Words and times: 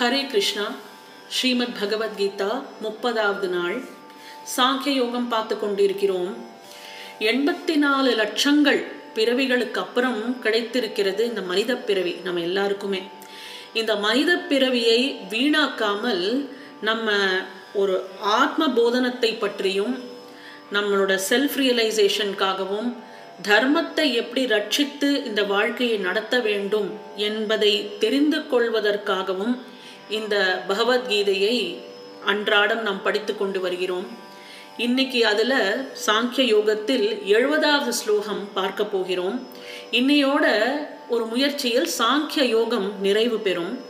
ஹரே 0.00 0.26
கிருஷ்ணா 0.26 0.64
ஸ்ரீமத் 1.28 1.78
பகவத்கீதா 1.80 2.62
முப்பதாவது 2.82 3.48
நாள். 3.48 3.78
சாங்கிய 4.56 4.88
யோகம் 4.88 5.28
பார்த்து 5.28 5.54
கொண்டிருக்கிறோம். 5.58 6.36
எண்பத்தி 7.18 7.76
நாலு 7.76 8.10
லட்சங்கள் 8.10 8.78
பிறவிகளுக்கு 9.14 9.80
அப்புறம் 9.80 10.20
கிடைத்திருக்கிறது 10.40 11.24
இந்த 11.28 11.42
மனித 11.42 11.76
பிறவி 11.76 12.12
நம்ம 12.24 12.40
எல்லாருக்குமே. 12.40 13.02
இந்த 13.74 13.96
மனித 13.96 14.36
பிறவியை 14.36 15.00
வீணாக்காமல் 15.30 16.48
நம்ம 16.80 17.16
ஒரு 17.74 17.96
ஆத்ம 18.20 18.68
போதனத்தை 18.68 19.38
பற்றியும் 19.38 19.96
நம்மளோட 20.72 21.18
செல்ஃப் 21.28 21.56
ரியலைசேஷனுக்காகவும் 21.62 22.90
தர்மத்தை 23.48 24.06
எப்படி 24.14 24.44
ரட்சித்து 24.46 25.10
இந்த 25.24 25.44
வாழ்க்கையை 25.54 25.98
நடத்த 25.98 26.40
வேண்டும் 26.40 26.88
என்பதை 27.16 27.74
தெரிந்து 27.98 28.38
கொள்வதற்காகவும் 28.38 29.56
இந்த 30.08 30.64
பகவத்கீதையை 30.68 31.78
அன்றாடம் 32.24 32.82
நாம் 32.82 33.02
படித்து 33.02 33.36
கொண்டு 33.36 33.60
வருகிறோம். 33.60 34.06
இன்னைக்கு 34.76 35.26
அதில் 35.26 35.86
சாங்கிய 36.06 36.44
யோகத்தில் 36.44 37.22
எழுபதாவது 37.26 37.88
ஸ்லோகம் 37.88 38.52
பார்க்க 38.54 38.84
போகிறோம். 38.84 39.46
இன்னையோட 39.90 40.46
ஒரு 41.08 41.24
முயற்சியில் 41.24 41.88
சாங்கிய 41.98 42.42
யோகம் 42.42 43.00
நிறைவு 43.00 43.38
பெறும். 43.38 43.80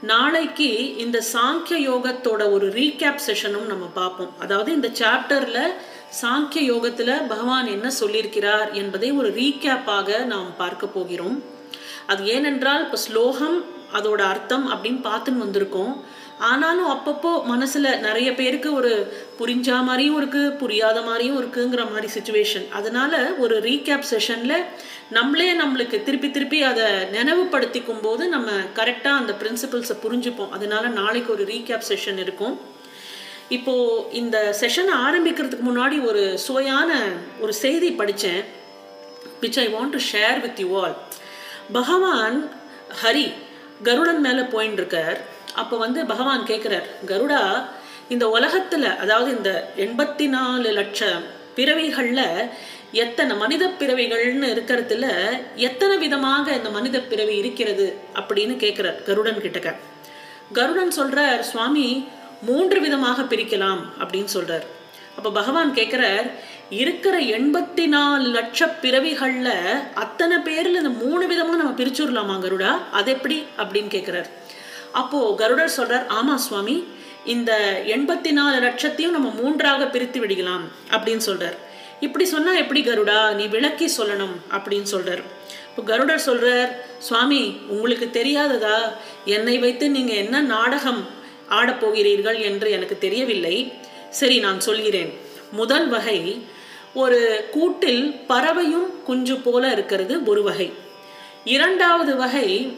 நாளைக்கு 0.00 0.96
இந்த 0.96 1.22
சாங்கிய 1.32 1.78
யோகத்தோட 1.90 2.50
ஒரு 2.50 2.68
ரீகேப் 2.68 3.24
செஷனும் 3.26 3.66
நம்ம 3.66 3.84
பார்ப்போம். 3.94 4.32
அதாவது 4.38 4.72
இந்த 4.72 4.88
சாப்டரில் 4.88 5.74
சாங்கிய 6.22 6.62
யோகத்தில் 6.62 7.26
பகவான் 7.26 7.66
என்ன 7.66 7.90
சொல்லியிருக்கிறார் 8.00 8.72
என்பதை 8.72 9.12
ஒரு 9.12 9.30
ரீகேப்பாக 9.30 10.24
நாம் 10.24 10.56
பார்க்க 10.56 10.86
போகிறோம். 10.86 11.42
அது 12.06 12.26
ஏனென்றால் 12.26 12.82
இப்போ 12.84 12.96
ஸ்லோகம் 12.96 13.73
அதோட 13.98 14.20
அர்த்தம் 14.32 14.66
அப்படின்னு 14.72 15.00
பார்த்துன்னு 15.08 15.44
வந்திருக்கோம். 15.44 15.94
ஆனாலும் 16.50 16.88
அப்பப்போ 16.92 17.32
மனசில் 17.44 17.88
நிறைய 17.98 18.28
பேருக்கு 18.38 18.68
ஒரு 18.74 18.92
புரிஞ்சா 19.38 19.76
மாதிரியும் 19.88 20.16
இருக்குது 20.20 20.56
புரியாத 20.62 20.98
மாதிரியும் 21.02 21.38
இருக்குங்கிற 21.42 21.82
மாதிரி 21.90 22.08
சுச்சுவேஷன் 22.16 22.66
அதனால 22.78 23.12
ஒரு 23.44 23.56
ரீகேப் 23.66 24.08
செஷனில் 24.12 24.64
நம்மளே 25.10 25.48
நம்மளுக்கு 25.60 25.98
திருப்பி 26.02 26.30
திருப்பி 26.30 26.60
அதை 26.70 26.86
நினைவுபடுத்திக்கும் 27.16 28.02
போது 28.02 28.26
நம்ம 28.28 28.50
கரெக்டாக 28.74 29.20
அந்த 29.20 29.34
பிரின்சிபல்ஸை 29.40 29.96
புரிஞ்சுப்போம். 30.04 30.50
அதனால 30.50 30.88
நாளைக்கு 31.00 31.32
ஒரு 31.32 31.46
ரீகேப் 31.52 31.88
செஷன் 31.90 32.20
இருக்கும். 32.24 32.56
இப்போ 33.56 33.74
இந்த 34.20 34.36
செஷனை 34.60 34.94
ஆரம்பிக்கிறதுக்கு 35.06 35.64
முன்னாடி 35.70 35.96
ஒரு 36.10 36.24
சுவையான 36.38 36.90
ஒரு 37.40 37.52
செய்தி 37.62 37.90
படித்தேன் 38.00 38.42
which 39.42 39.58
I 39.64 39.66
want 39.74 39.94
to 39.96 40.02
share 40.12 40.38
with 40.40 40.60
you 40.64 40.68
all 40.82 40.94
Bhagavan 41.72 42.38
Hari 43.02 43.26
Garudan 43.82 44.20
மேலே 44.20 44.40
போயின்னு 44.40 44.72
இருக்கார். 44.72 45.18
அப்போ 45.54 45.76
வந்து 45.76 46.06
பகவான் 46.06 46.42
கேட்குறார் 46.42 46.86
கருடா 47.06 47.64
இந்த 48.08 48.28
உலகத்தில் 48.28 48.98
அதாவது 48.98 49.36
இந்த 49.36 49.70
எண்பத்தி 49.76 50.28
நாலு 50.28 50.72
லட்சம் 50.72 51.22
பிறவிகளில் 51.54 52.50
எத்தனை 52.92 53.36
மனித 53.36 53.66
பிறவிகள்னு 53.78 54.48
இருக்கிறதுல 54.54 55.06
எத்தனை 55.54 55.96
விதமாக 55.96 56.52
இந்த 56.52 56.70
மனித 56.70 57.00
பிறவி 57.00 57.36
இருக்கிறது? 57.36 57.98
அப்படின்னு 58.14 58.54
கேட்குறார் 58.64 59.02
கருடன் 59.02 59.36
கிட்டக்க. 59.36 59.74
கருடன் 60.52 60.90
சொல்கிறார் 60.90 61.42
சுவாமி 61.42 62.08
மூன்று 62.42 62.80
விதமாக 62.80 63.22
பிரிக்கலாம் 63.22 63.82
அப்படின்னு 63.98 64.24
சொல்கிறார் 64.24 64.66
அப்போ 65.16 65.30
பகவான் 65.30 65.74
கேட்குறார் 65.74 66.30
இருக்கிற 66.70 67.18
எண்பத்தி 67.18 67.86
நாலு 67.86 68.26
லட்ச 68.28 68.68
பிறவிகளில் 68.82 69.54
அத்தனை 69.94 70.38
பேரில் 70.38 70.74
இந்த 70.74 70.88
மூணு 70.88 71.26
விதமாக 71.26 71.56
நம்ம 71.56 71.72
பிரிச்சுடலாமா 71.82 72.36
கருடா? 72.44 72.72
அது 72.90 73.12
எப்படி 73.12 73.44
அப்படின்னு 73.58 73.90
கேட்குறாரு 73.96 74.30
அப்போ 74.92 75.34
கருடர் 75.36 75.76
சொல்றார் 75.76 76.06
ஆமா 76.18 76.34
சுவாமி 76.34 76.84
இந்த 77.24 77.80
எண்பத்தி 77.84 78.32
நாலு 78.32 78.60
லட்சத்தையும் 78.60 79.12
நம்ம 79.12 79.30
மூன்றாக 79.40 79.86
பிரித்து 79.86 80.26
விடுகலாம் 80.26 80.64
அப்படின்னு 80.90 81.20
சொல்றார். 81.26 81.56
இப்படி 82.00 82.24
சொன்னால் 82.24 82.56
எப்படி 82.56 82.80
கருடா? 82.80 83.34
நீ 83.34 83.46
விளக்கி 83.46 83.90
சொல்லணும் 83.98 84.34
அப்படின்னு 84.52 84.86
சொல்றார். 84.92 85.22
இப்போ 85.68 85.82
கருடர் 85.82 86.26
சொல்றார் 86.26 86.70
சுவாமி 86.98 87.56
உங்களுக்கு 87.68 88.08
தெரியாததா? 88.12 88.78
என்னை 89.24 89.58
வைத்து 89.58 89.90
நீங்கள் 89.90 90.16
என்ன 90.16 90.40
நாடகம் 90.40 91.08
ஆடப்போகிறீர்கள் 91.50 92.38
என்று 92.40 92.70
எனக்கு 92.70 92.98
தெரியவில்லை. 92.98 93.72
சரி 94.10 94.38
நான் 94.38 94.60
சொல்கிறேன். 94.60 95.12
முதல் 95.52 95.88
வகை 95.88 96.46
ஒரு 96.94 97.48
கூட்டில் 97.50 98.02
பறவையும் 98.26 99.02
குஞ்சு 99.02 99.36
போல 99.36 99.70
இருக்கிறது 99.70 100.24
ஒரு 100.24 100.42
வகை. 100.42 100.72
இரண்டாவது 101.44 102.16
வகை 102.16 102.76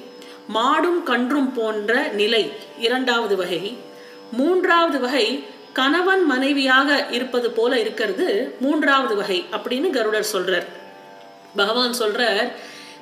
மாடும் 0.55 1.03
கன்றும் 1.03 1.53
போன்ற 1.53 2.09
நிலை 2.09 2.53
இரண்டாவது 2.79 3.37
வகை. 3.37 3.77
மூன்றாவது 4.33 5.01
வகை 5.01 5.45
கணவன் 5.73 6.25
மனைவியாக 6.25 7.07
இருப்பது 7.11 7.51
போல 7.51 7.81
இருக்கிறது 7.81 8.57
மூன்றாவது 8.61 9.17
வகை 9.17 9.45
அப்படின்னு 9.53 9.91
கருடர் 9.91 10.27
சொல்றார். 10.33 10.67
பகவான் 11.57 11.95
சொல்றார் 11.99 12.53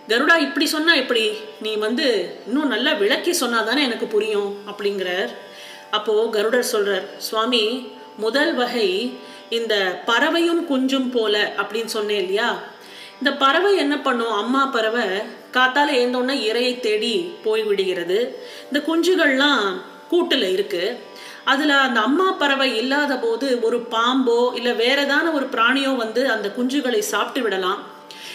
கருடா 0.09 0.37
இப்படி 0.37 0.67
சொன்னா 0.67 0.95
எப்படி? 0.95 1.33
நீ 1.63 1.77
வந்து 1.77 2.37
இன்னும் 2.47 2.69
நல்லா 2.69 2.93
விளக்கி 2.93 3.31
சொன்னாதானே 3.31 3.83
எனக்கு 3.83 4.07
புரியும்? 4.07 4.57
அப்படிங்கிறார். 4.71 5.29
அப்போ 5.91 6.29
கருடர் 6.33 6.67
சொல்றார் 6.73 7.17
சுவாமி 7.17 7.89
முதல் 8.17 8.55
வகை 8.55 9.19
இந்த 9.51 10.03
பறவையும் 10.07 10.63
குஞ்சும் 10.71 11.11
போல 11.11 11.55
அப்படின்னு 11.57 11.85
சொன்னேன் 11.85 12.19
இல்லையா? 12.19 12.59
இந்த 13.19 13.33
பறவை 13.33 13.77
என்ன 13.77 13.99
பண்ணும்? 13.99 14.33
அம்மா 14.33 14.67
பறவை 14.67 15.03
காத்தால 15.53 15.91
ஏந்தோன்னா 15.91 16.35
இறையை 16.51 16.81
தேடி 16.81 17.35
போய் 17.45 17.63
விடுகிறது 17.63 18.39
இந்த 18.65 18.81
குஞ்சுகள்லாம் 18.89 19.63
கூட்டுல 20.11 20.51
இருக்கு. 20.51 21.01
அதுல 21.45 21.77
அந்த 21.77 22.01
அம்மா 22.01 22.33
பறவை 22.33 22.77
இல்லாத 22.77 23.19
போது 23.19 23.59
ஒரு 23.63 23.87
பாம்போ 23.91 24.55
இல்ல 24.55 24.73
வேற 24.73 25.03
ஏதான 25.03 25.33
ஒரு 25.33 25.49
பிராணியோ 25.53 25.97
வந்து 25.97 26.31
அந்த 26.31 26.53
குஞ்சுகளை 26.59 26.99
சாப்பிட்டு 26.99 27.43
விடலாம். 27.43 27.83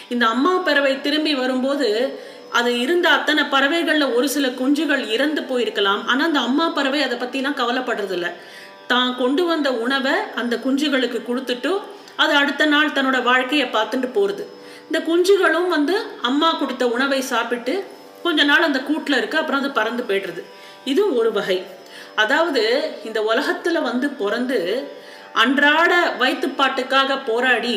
இந்த 0.09 0.28
அம்மா 0.28 0.58
பறவை 0.58 1.02
திரும்பி 1.02 1.36
வரும்போது 1.36 2.19
அது 2.52 2.80
இருந்த 2.80 3.09
அத்தனை 3.09 3.44
பறவைகள்ல 3.44 4.16
ஒரு 4.16 4.30
சில 4.30 4.48
குஞ்சுகள் 4.48 5.08
இறந்து 5.08 5.42
போயிருக்கலாம். 5.42 6.06
ஆனா 6.06 6.25
அந்த 6.25 6.40
அம்மா 6.40 6.69
பறவை 6.69 7.02
அதை 7.02 7.18
பத்திலாம் 7.18 7.59
கவலைப்படுறது 7.59 8.12
இல்லை 8.12 8.30
தான் 8.91 9.11
கொண்டு 9.16 9.44
வந்த 9.45 9.69
உணவை 9.85 10.16
அந்த 10.35 10.55
குஞ்சுகளுக்கு 10.57 11.19
கொடுத்துட்டு 11.29 11.72
அது 12.16 12.33
அடுத்த 12.33 12.63
நாள் 12.66 12.95
தன்னோட 12.97 13.17
வாழ்க்கையை 13.23 13.67
பார்த்துட்டு 13.75 14.07
போகிறது 14.13 14.44
இந்த 14.88 15.00
குஞ்சுகளும் 15.09 15.67
வந்து 15.67 15.95
அம்மா 16.22 16.50
கொடுத்த 16.51 16.83
உணவை 16.88 17.19
சாப்பிட்டு 17.31 17.73
கொஞ்ச 18.23 18.44
நாள் 18.44 18.67
அந்த 18.67 18.79
கூட்டில் 18.88 19.17
இருக்கு 19.17 19.39
அப்புறம் 19.41 19.61
அது 19.61 19.69
பறந்து 19.72 20.03
போய்டுறது. 20.03 20.41
இது 20.91 21.01
ஒரு 21.16 21.29
வகை. 21.31 21.57
அதாவது 22.16 22.63
இந்த 23.07 23.19
உலகத்தில் 23.22 23.79
வந்து 23.81 24.07
பிறந்து 24.22 24.59
அன்றாட 25.44 25.94
வயிற்றுப்பாட்டுக்காக 26.21 27.17
போராடி 27.29 27.75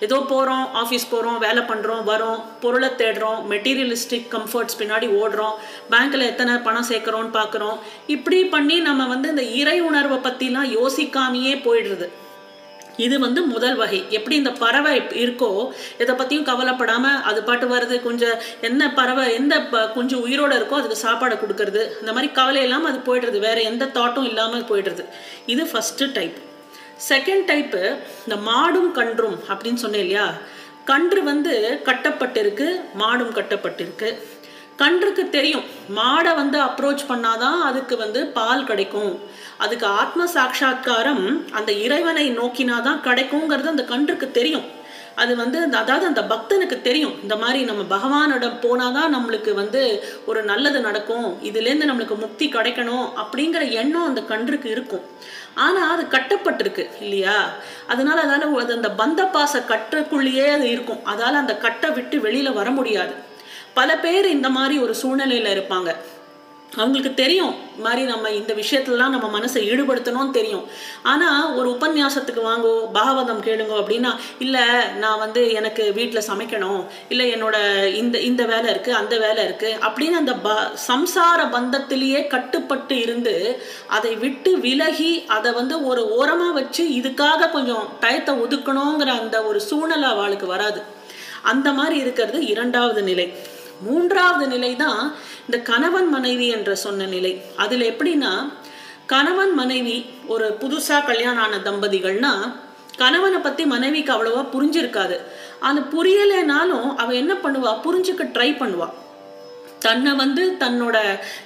ஏதோ 0.00 0.16
போகிறோம் 0.30 0.64
ஆஃபீஸ் 0.82 1.04
போகிறோம் 1.10 1.38
வேலை 1.38 1.62
பண்ணுறோம் 1.62 2.02
வரோம் 2.10 2.40
பொருளை 2.62 2.90
தேடுறோம் 3.00 3.40
மெட்டீரியலிஸ்டிக் 3.52 4.26
கம்ஃபர்ட்ஸ் 4.34 4.78
பின்னாடி 4.80 5.08
ஓடுறோம் 5.20 5.54
பேங்க்கில் 5.92 6.28
எத்தனை 6.32 6.56
பணம் 6.66 6.90
சேர்க்குறோன்னு 6.90 7.32
பார்க்குறோம். 7.38 7.78
இப்படி 8.06 8.44
பண்ணி 8.44 8.80
நம்ம 8.80 9.06
வந்து 9.06 9.28
இந்த 9.28 9.42
இறை 9.60 9.80
உணர்வை 9.80 10.18
பற்றிலாம் 10.26 10.68
யோசிக்காமையே 10.78 11.54
போயிடுறது. 11.66 12.08
இது 13.04 13.16
வந்து 13.24 13.42
முதல் 13.52 13.76
வகை. 13.80 14.00
எப்படி 14.16 14.34
இந்த 14.40 14.50
பறவை 14.50 14.92
இருக்கோ 15.22 15.50
இதை 16.02 16.14
பற்றியும் 16.14 16.46
கவலைப்படாமல் 16.50 17.22
அது 17.28 17.42
பாட்டு 17.42 17.66
வருது 17.72 18.02
கொஞ்சம் 18.02 18.36
என்ன 18.68 18.90
பறவை 18.98 19.34
எந்த 19.38 19.54
கொஞ்சம் 19.94 20.22
உயிரோடு 20.26 20.56
இருக்கோ 20.58 20.78
அதுக்கு 20.80 21.04
சாப்பாடை 21.06 21.36
கொடுக்கறது. 21.40 21.82
இந்த 22.00 22.12
மாதிரி 22.12 22.32
கவலை 22.32 22.62
இல்லாமல் 22.62 22.90
அது 22.92 23.00
போயிடுறது. 23.08 23.38
வேறு 23.38 23.62
எந்த 23.70 23.90
தாட்டும் 23.98 24.28
இல்லாமல் 24.30 24.68
போயிடுறது. 24.72 25.06
இது 25.46 25.64
ஃபஸ்ட்டு 25.72 26.12
டைப் 26.18 26.38
செகண்ட் 27.08 27.46
டைப்பு 27.46 27.96
இந்த 28.26 28.50
மாடும் 28.50 28.92
கன்றும் 28.92 29.38
அப்படின்னு 29.48 29.74
சொன்னேன் 29.74 30.00
இல்லையா? 30.00 30.32
கன்று 30.84 31.22
வந்து 31.22 31.80
கட்டப்பட்டிருக்கு 31.84 32.80
மாடும் 32.98 33.34
கட்டப்பட்டிருக்கு. 33.34 34.16
கன்றுக்கு 34.76 35.28
தெரியும் 35.28 35.64
மாடை 35.96 36.34
வந்து 36.34 36.60
அப்ரோச் 36.62 37.04
பண்ணாதான் 37.08 37.58
அதுக்கு 37.60 37.96
வந்து 37.96 38.26
பால் 38.26 38.64
கிடைக்கும். 38.64 39.20
அதுக்கு 39.58 39.86
ஆத்ம 39.86 40.26
சாட்சா்காரம் 40.26 41.52
அந்த 41.52 41.72
இறைவனை 41.72 42.38
நோக்கினாதான் 42.38 43.00
கிடைக்குங்கிறது 43.02 43.72
அந்த 43.72 43.82
கன்றுக்கு 43.82 44.30
தெரியும். 44.30 44.82
அது 45.16 45.36
வந்து 45.36 45.76
அதாவது 45.76 46.06
அந்த 46.06 46.22
பக்தனுக்கு 46.22 46.80
தெரியும். 46.80 47.22
இந்த 47.22 47.36
மாதிரி 47.36 47.64
நம்ம 47.64 47.82
பகவானிடம் 47.96 48.60
போனாதான் 48.60 49.14
நம்மளுக்கு 49.14 49.54
வந்து 49.54 50.04
ஒரு 50.26 50.42
நல்லது 50.42 50.80
நடக்கும். 50.80 51.38
இதுலேருந்து 51.42 51.88
நம்மளுக்கு 51.90 52.16
முக்தி 52.18 52.48
கிடைக்கணும் 52.48 53.08
அப்படிங்கிற 53.22 53.70
எண்ணம் 53.70 54.06
அந்த 54.06 54.20
கன்றுக்கு 54.20 54.64
இருக்கும். 54.64 55.00
ஆனால் 55.54 55.90
அது 55.90 56.18
கட்டப்பட்டிருக்கு 56.18 56.88
இல்லையா? 57.00 57.50
அதனால 57.86 58.22
அதால 58.22 58.58
அது 58.58 58.74
அந்த 58.74 58.90
பந்த 58.98 59.30
பாச 59.30 59.64
கட்டுக்குள்ளேயே 59.64 60.46
அது 60.50 60.70
இருக்கும். 60.70 60.98
அதால 60.98 61.32
அந்த 61.42 61.56
கட்டை 61.56 61.90
விட்டு 61.90 62.18
வெளியில 62.18 62.52
வர 62.52 62.70
முடியாது. 62.70 63.12
பல 63.74 63.98
பேர் 63.98 64.28
இந்த 64.28 64.50
மாதிரி 64.50 64.80
ஒரு 64.80 64.94
சூழ்நிலையில 65.02 65.48
இருப்பாங்க. 65.56 65.96
அவங்களுக்கு 66.80 67.12
தெரியும் 67.22 67.54
மாதிரி 67.84 68.02
நம்ம 68.10 68.30
இந்த 68.38 68.52
விஷயத்துலலாம் 68.60 69.14
நம்ம 69.14 69.26
மனசை 69.36 69.60
ஈடுபடுத்தணும்னு 69.70 70.36
தெரியும். 70.38 70.64
ஆனால் 71.12 71.46
ஒரு 71.58 71.68
உபன்யாசத்துக்கு 71.76 72.42
வாங்கோ 72.48 72.72
பாகவதம் 72.96 73.42
கேளுங்க 73.46 73.74
அப்படின்னா 73.80 74.12
இல்லை 74.44 74.64
நான் 75.02 75.22
வந்து 75.24 75.42
எனக்கு 75.60 75.84
வீட்டில் 75.98 76.28
சமைக்கணும். 76.30 76.82
இல்லை 77.12 77.26
என்னோட 77.36 77.56
இந்த 78.02 78.16
இந்த 78.28 78.42
வேலை 78.52 78.68
இருக்குது 78.74 78.98
அந்த 79.00 79.14
வேலை 79.24 79.40
இருக்குது 79.48 79.78
அப்படின்னு 79.88 80.20
அந்த 80.22 80.34
ப 80.46 80.56
சம்சார 80.88 81.40
பந்தத்திலேயே 81.56 82.22
கட்டுப்பட்டு 82.34 82.98
இருந்து 83.04 83.34
அதை 83.98 84.12
விட்டு 84.24 84.52
விலகி 84.66 85.12
அதை 85.38 85.52
வந்து 85.60 85.76
ஒரு 85.92 86.04
ஓரமாக 86.18 86.58
வச்சு 86.60 86.84
இதுக்காக 86.98 87.50
கொஞ்சம் 87.56 87.86
டயத்தை 88.04 88.34
ஒதுக்கணுங்கிற 88.44 89.10
அந்த 89.22 89.36
ஒரு 89.50 89.60
சூழ்நிலை 89.70 90.08
அவளுக்கு 90.14 90.48
வராது. 90.54 90.82
அந்த 91.52 91.68
மாதிரி 91.78 91.96
இருக்கிறது 92.02 92.38
இரண்டாவது 92.52 93.00
நிலை. 93.08 93.26
மூன்றாவது 93.86 94.46
நிலை 94.54 94.72
தான் 94.84 95.02
இந்த 95.46 95.58
கணவன் 95.70 96.08
மனைவி 96.16 96.46
என்ற 96.56 96.74
சொன்ன 96.84 97.06
நிலை. 97.14 97.32
அதில் 97.64 97.84
எப்படின்னா 97.92 98.32
கணவன் 99.12 99.54
மனைவி 99.60 99.96
ஒரு 100.34 100.46
புதுசாக 100.60 101.06
கல்யாணம் 101.10 101.42
ஆன 101.44 101.56
தம்பதிகள்னா 101.68 102.32
கணவனை 103.02 103.38
பற்றி 103.38 103.64
மனைவிக்கு 103.74 104.10
அவ்வளோவா 104.14 104.42
புரிஞ்சிருக்காது. 104.54 105.16
அது 105.68 105.80
புரியலைனாலும் 105.94 106.88
அவள் 107.02 107.20
என்ன 107.22 107.34
பண்ணுவா? 107.44 107.72
புரிஞ்சுக்க 107.86 108.24
ட்ரை 108.36 108.50
பண்ணுவாள் 108.62 108.94
தன்னை 109.86 110.12
வந்து 110.22 110.42
தன்னோட 110.62 110.96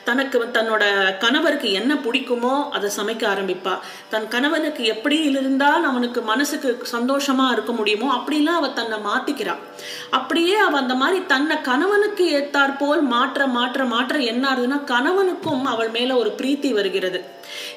தனக்கு 0.09 0.39
தன்னோட 0.57 0.85
கணவருக்கு 1.25 1.69
என்ன 1.81 1.93
பிடிக்குமோ 2.05 2.55
அதை 2.77 2.89
சமைக்க 2.99 3.25
ஆரம்பிப்பா. 3.33 3.75
தன் 4.13 4.29
கணவனுக்கு 4.35 4.83
எப்படி 4.95 5.19
இருந்தால் 5.31 5.87
அவனுக்கு 5.91 6.21
மனசுக்கு 6.31 6.71
சந்தோஷமா 6.93 7.47
இருக்க 7.53 7.73
முடியுமோ 7.73 8.09
அப்படிலாம் 8.19 8.61
அவ 8.61 8.71
தன்னை 8.81 8.99
மாற்றிக்கிறாள் 9.09 9.63
அப்படியே 10.19 10.57
அவ 10.69 10.77
அந்த 10.83 10.95
மாதிரி 11.03 11.21
தன்னை 11.33 11.57
கணவனுக்கு 11.71 12.27
ஏற்றாற்போல் 12.39 13.03
மாற்ற 13.15 13.47
மாற்ற 13.57 13.85
மாற்ற 13.95 14.17
என்ன 14.33 14.45
ஆகுதுன்னா 14.53 14.79
கணவனுக்கும் 14.95 15.65
அவள் 15.75 15.93
மேல 15.99 16.17
ஒரு 16.23 16.33
பிரீத்தி 16.39 16.73
வருகிறது. 16.79 17.21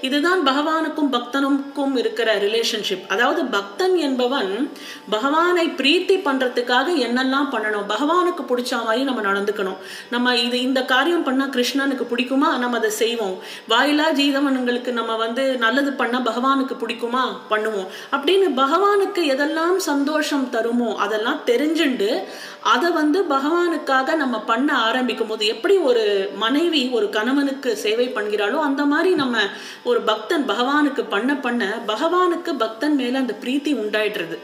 இதுதான் 0.01 0.41
பகவானுக்கும் 0.45 1.11
பக்தனுக்கும் 1.11 1.95
இருக்கிற 1.95 2.35
ரிலேஷன்ஷிப் 2.37 3.05
அதாவது 3.07 3.45
பக்தன் 3.45 3.95
என்பவன் 3.95 4.71
பகவானை 5.09 5.67
பிரீத்தி 5.67 6.15
பண்றதுக்காக 6.27 6.87
என்னெல்லாம் 7.07 7.49
பண்ணணும்? 7.51 7.87
பகவானுக்கு 7.87 8.43
பிடிச்ச 8.51 8.83
மாதிரி 8.83 9.03
நம்ம 9.03 9.21
நடந்துக்கணும். 9.21 9.77
நம்ம 10.09 10.35
இது 10.37 10.61
இந்த 10.61 10.85
காரியம் 10.85 11.23
பண்ணா 11.23 11.45
கிருஷ்ணனுக்கு 11.45 12.07
பிடிக்குமா? 12.13 12.49
நம்ம 12.57 12.77
அதை 12.77 12.89
செய்வோம். 12.89 13.35
வாயிலா 13.69 14.07
ஜீவனங்களுக்கு 14.13 14.91
நம்ம 14.91 15.15
வந்து 15.15 15.57
நல்லது 15.57 15.93
பண்ணா 15.93 16.19
பகவானுக்கு 16.19 16.75
பிடிக்குமா? 16.83 17.23
பண்ணுவோம். 17.49 17.87
அப்படின்னு 18.11 18.49
பகவானுக்கு 18.55 19.23
எதெல்லாம் 19.33 19.75
சந்தோஷம் 19.75 20.47
தருமோ 20.51 20.95
அதெல்லாம் 20.95 21.41
தெரிஞ்சுண்டு 21.45 22.23
அதை 22.63 22.89
வந்து 22.91 23.19
பகவானுக்காக 23.29 24.15
நம்ம 24.15 24.39
பண்ண 24.41 24.77
ஆரம்பிக்கும் 24.77 25.27
போது 25.27 25.47
எப்படி 25.47 25.77
ஒரு 25.77 26.29
மனைவி 26.35 26.89
ஒரு 26.89 27.09
கணவனுக்கு 27.09 27.77
சேவை 27.77 28.07
பண்ணுகிறாளோ 28.15 28.59
அந்த 28.59 28.85
மாதிரி 28.85 29.15
நம்ம 29.15 29.37
ஒரு 29.83 30.01
பக்தன் 30.01 30.49
பகவானுக்கு 30.49 31.09
பண்ண 31.09 31.35
பண்ண 31.35 31.81
பகவானுக்கு 31.87 32.53
பக்தன் 32.57 32.95
மேல 32.95 33.17
அந்த 33.17 33.35
பிரீத்தி 33.41 33.73
உண்டாயிடுறது. 33.83 34.37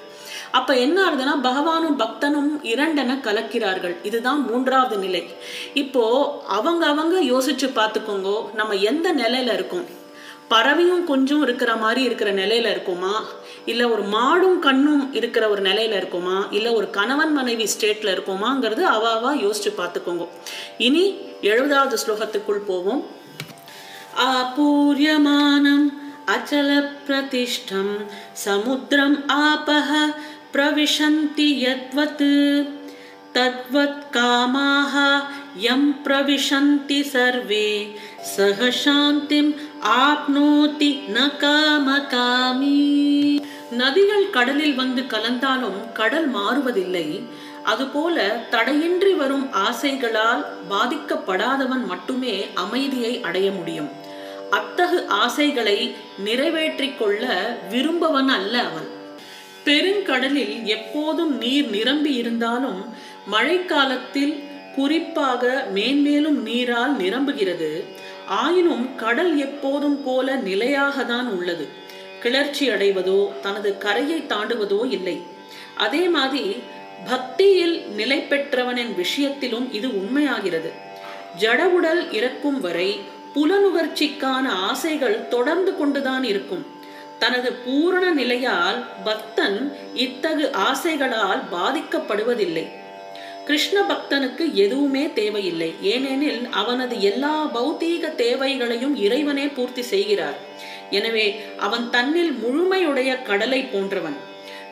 அப்ப 0.51 0.77
என்ன 0.77 1.09
ஆகுதுன்னா 1.09 1.45
பகவானும் 1.45 1.99
பக்தனும் 1.99 2.51
இரண்டென 2.63 3.19
கலக்கிறார்கள். 3.21 3.95
இதுதான் 4.03 4.41
மூன்றாவது 4.41 4.97
நிலை. 4.97 5.31
இப்போ 5.73 6.03
அவங்க 6.47 6.85
அவங்க 6.85 7.21
யோசிச்சு 7.21 7.69
பார்த்துக்கோங்க 7.75 8.53
நம்ம 8.53 8.73
எந்த 8.73 9.13
நிலையில 9.13 9.53
இருக்கோம்? 9.53 10.05
பறவையும் 10.47 11.05
கொஞ்சம் 11.05 11.41
இருக்கிற 11.41 11.75
மாதிரி 11.75 12.03
இருக்கிற 12.03 12.33
நிலையில 12.33 12.69
இருக்குமா? 12.69 13.25
இல்ல 13.65 13.89
ஒரு 13.89 14.01
மாடும் 14.01 14.59
கண்ணும் 14.59 15.13
இருக்கிற 15.13 15.49
ஒரு 15.49 15.61
நிலையில 15.61 15.95
இருக்குமா? 15.95 16.47
இல்ல 16.51 16.71
ஒரு 16.71 16.89
கணவன் 16.89 17.33
மனைவி 17.33 17.63
ஸ்டேட்ல 17.63 18.13
இருக்குமாங்கிறது 18.15 18.83
அவாவா 18.95 19.31
யோசிச்சு 19.45 19.73
பார்த்துக்கோங்க. 19.77 20.27
இனி 20.77 21.15
எழுபதாவது 21.41 21.97
ஸ்லோகத்துக்குள் 22.07 22.65
போவோம். 22.67 23.05
आपूर्यमानम् 24.26 25.88
अचलप्रतिष्ठं 26.28 27.88
समुद्रम् 28.36 29.16
आपः 29.40 29.90
प्रविशन्ति 30.52 31.48
यद्वत् 31.60 32.24
तद्वत् 33.36 34.02
कामाः 34.14 34.94
यं 35.58 35.82
प्रविशन्ति 36.04 37.02
सर्वे 37.12 37.68
सह 38.28 38.58
शान्तिम् 38.82 39.52
ஆப்னோதி 40.02 40.88
ந 41.14 41.22
காமகாமி 41.42 42.76
நதிகள் 43.78 44.26
கடலில் 44.34 44.76
வந்து 44.76 45.02
கலந்தாலும் 45.12 45.80
கடல் 45.98 46.28
மாறுவதில்லை 46.28 47.06
அதுபோல 47.70 48.16
தடையின்றி 48.52 49.12
வரும் 49.14 49.46
ஆசைகளால் 49.64 50.42
பாதிக்கப்படாதவன் 50.72 51.84
மட்டுமே 51.92 52.36
அமைதியை 52.64 53.12
அடைய 53.28 53.48
முடியும் 53.58 53.90
அத்தகு 54.49 55.07
ஆசைகளை 55.07 55.95
நிறைவேற்றிக் 56.23 56.99
கொள்ள 56.99 57.25
விரும்பவன் 57.69 58.27
அல்ல 58.27 58.59
அவன். 58.59 58.87
பெருங்கடலில் 59.65 60.63
எப்போதும் 60.63 61.37
நீர் 61.37 61.69
நிரம்பி 61.69 62.13
இருந்தாலும் 62.13 62.93
மழைக்காலத்தில் 63.31 64.43
குறிப்பாக 64.75 65.67
மேன்மேலும் 65.73 66.41
நீரால் 66.41 66.97
நிரம்புகிறது. 66.97 67.83
ஆயினும் 68.27 68.95
கடல் 68.95 69.37
எப்போதும் 69.37 70.03
போல 70.03 70.35
நிலையாக 70.35 71.03
தான் 71.03 71.27
உள்ளது. 71.37 71.67
கிளர்ச்சி 72.19 72.69
அடைவதோ 72.69 73.39
தனது 73.41 73.77
கரையை 73.77 74.23
தாண்டுவதோ 74.29 74.91
இல்லை. 74.91 75.21
அதே 75.77 76.07
மாதிரி 76.07 76.55
பக்தியில் 77.09 77.87
நிலை 77.87 78.25
பெற்றவனின் 78.29 78.95
விஷயத்திலும் 78.95 79.73
இது 79.73 79.87
உண்மையாகிறது. 79.87 80.71
ஜடவுடல் 81.39 82.13
இறக்கும் 82.13 82.61
வரை 82.61 82.99
புலனுகர்ச்சிக்கான 83.35 84.47
ஆசைகள் 84.47 85.27
தொடர்ந்து 85.27 85.77
கொண்டுதான் 85.77 86.23
இருக்கும். 86.23 86.65
தனது 87.19 87.53
பூரண 87.53 88.13
நிலையால் 88.13 88.85
பக்தன் 89.03 89.77
இத்தகு 89.93 90.51
ஆசைகளால் 90.51 91.41
பாதிக்கப்படுவதில்லை. 91.51 92.65
கிருஷ்ண 93.45 93.81
பக்தனுக்கு 93.81 94.53
எதுவுமே 94.53 95.13
தேவையில்லை. 95.13 95.75
ஏனெனில் 95.81 96.47
அவனது 96.51 97.01
எல்லா 97.01 97.49
பௌதீக 97.55 98.15
தேவைகளையும் 98.15 98.95
இறைவனே 98.95 99.45
பூர்த்தி 99.47 99.81
செய்கிறார். 99.81 100.37
எனவே 100.89 101.41
அவன் 101.57 101.89
தன்னில் 101.89 102.33
முழுமையுடைய 102.43 103.23
கடலை 103.23 103.61
போன்றவன். 103.61 104.17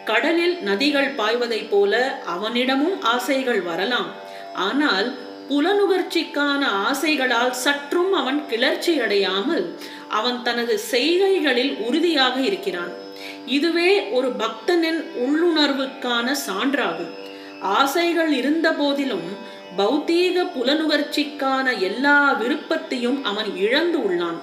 கடலில் 0.05 0.57
நதிகள் 0.65 1.15
பாய்வதைப் 1.15 1.69
போல 1.69 2.21
அவனிடமும் 2.25 3.01
ஆசைகள் 3.01 3.61
வரலாம். 3.61 4.11
ஆனால் 4.53 5.13
புலனுகர்ச்சிக்கான 5.49 6.61
ஆசைகளால் 6.87 7.51
சற்றும் 7.51 8.13
அவன் 8.13 8.47
கிளர்ச்சி 8.47 8.99
அடையாமல் 8.99 9.65
அவன் 10.09 10.41
தனது 10.43 10.79
செய்கைகளில் 10.91 11.73
உறுதியாக 11.77 12.41
இருக்கிறான். 12.41 12.93
இதுவே 13.45 14.07
ஒரு 14.09 14.29
பக்தனின் 14.39 15.01
உள்ளுணர்வுக்கான 15.25 16.35
சான்றாகும். 16.47 17.13
ஆசைகள் 17.61 18.31
இருந்த 18.31 18.71
போதிலும் 18.71 19.27
பௌத்தீக 19.77 20.43
புலனுகர்ச்சிக்கான 20.55 21.79
எல்லா 21.79 22.31
விருப்பத்தையும் 22.31 23.23
அவன் 23.23 23.49
இழந்து 23.55 23.97
உள்ளான். 23.97 24.39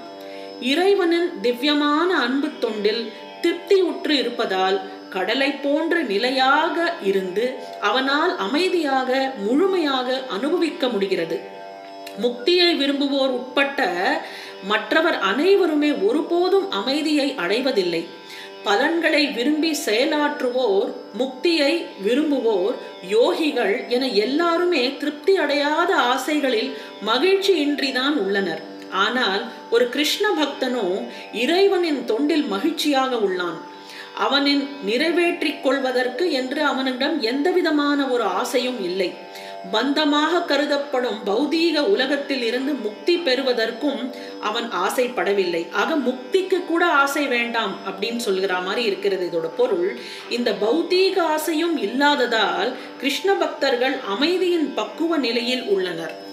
இறைவனின் 0.60 1.28
திவ்யமான 1.40 2.08
அன்பு 2.18 2.48
தொண்டில் 2.60 3.04
திருப்தியுற்று 3.42 4.10
இருப்பதால் 4.10 4.80
கடலை 5.14 5.50
போன்ற 5.64 5.94
நிலையாக 6.12 6.76
இருந்து 7.10 7.44
அவனால் 7.88 8.32
அமைதியாக 8.46 9.10
முழுமையாக 9.46 10.08
அனுபவிக்க 10.36 10.88
முடிகிறது. 10.94 11.38
முக்தியை 12.22 12.70
விரும்புவோர் 12.80 13.32
உட்பட்ட 13.38 13.80
மற்றவர் 14.70 15.18
அனைவருமே 15.30 15.92
ஒருபோதும் 16.08 16.66
அமைதியை 16.80 17.28
அடைவதில்லை. 17.44 18.02
பலன்களை 18.66 19.22
விரும்பி 19.36 19.70
செயலாற்றுவோர் 19.86 20.90
முக்தியை 21.20 21.72
விரும்புவோர் 22.04 22.74
யோகிகள் 23.14 23.74
என 23.94 24.08
எல்லாருமே 24.24 24.82
திருப்தி 25.00 25.34
அடையாத 25.44 25.90
ஆசைகளில் 26.12 26.70
மகிழ்ச்சியின்றிதான் 27.06 28.16
உள்ளனர். 28.24 28.62
ஆனால் 29.04 29.42
ஒரு 29.74 29.84
கிருஷ்ண 29.94 30.24
பக்தனோ 30.40 30.86
இறைவனின் 31.42 32.00
தொண்டில் 32.10 32.46
மகிழ்ச்சியாக 32.54 33.12
உள்ளான். 33.26 33.58
அவனின் 34.14 34.68
நிறைவேற்றிக் 34.84 35.62
கொள்வதற்கு 35.62 36.32
என்று 36.32 36.64
அவனிடம் 36.64 37.20
எந்தவிதமான 37.20 38.06
ஒரு 38.06 38.22
ஆசையும் 38.22 38.84
இல்லை. 38.84 39.40
பந்தமாக 39.72 40.40
கருதப்படும் 40.40 41.18
பௌதீக 41.26 41.78
உலகத்தில் 41.78 42.42
இருந்து 42.42 42.72
முக்தி 42.72 43.16
பெறுவதற்கும் 43.16 44.14
அவன் 44.40 44.70
ஆசைப்படவில்லை. 44.70 45.72
ஆக 45.72 45.94
முக்திக்கு 45.94 46.66
கூட 46.66 46.86
ஆசை 46.86 47.26
வேண்டாம் 47.26 47.76
அப்படின்னு 47.86 48.16
சொல்கிற 48.16 48.58
மாதிரி 48.58 48.86
இருக்கிறது 48.86 49.30
இதோட 49.32 49.50
பொருள். 49.56 49.98
இந்த 50.28 50.52
பௌதீக 50.52 51.18
ஆசையும் 51.18 51.76
இல்லாததால் 51.76 52.72
கிருஷ்ண 52.98 53.34
பக்தர்கள் 53.34 53.96
அமைதியின் 54.08 54.74
பக்குவ 54.74 55.16
நிலையில் 55.16 55.62
உள்ளனர். 55.62 56.30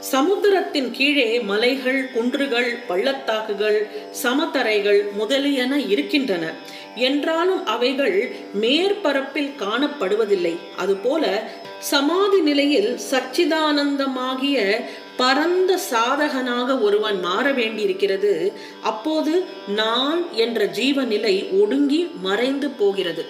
சமுத்திரத்தின் 0.00 0.90
கீழே 0.90 1.40
மலைகள் 1.40 2.10
குன்றுகள் 2.12 2.78
பள்ளத்தாக்குகள் 2.86 3.88
சமதரைகள் 4.10 5.12
முதலியன 5.12 5.78
இருக்கின்றன. 5.78 6.52
என்றாலும் 6.96 7.66
அவைகள் 7.66 8.34
மேற்பரப்பில் 8.60 9.52
காணப்படுவதில்லை. 9.58 10.54
அதுபோல 10.76 11.50
சமாதி 11.78 12.40
நிலையில் 12.40 12.98
சச்சிதானந்தமாகிய 13.10 14.84
பரந்த 15.16 15.78
சாதகனாக 15.90 16.80
ஒருவன் 16.80 17.20
மாற 17.20 17.52
வேண்டியிருக்கிறது. 17.52 18.52
அப்போது 18.82 19.44
நான் 19.66 20.32
என்ற 20.32 20.64
ஜீவநிலை 20.64 21.60
ஒடுங்கி 21.60 22.10
மறைந்து 22.22 22.70
போகிறது. 22.70 23.24